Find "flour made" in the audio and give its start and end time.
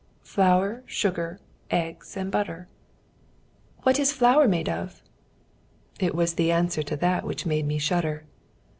4.11-4.67